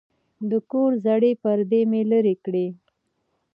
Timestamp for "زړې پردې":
1.05-1.81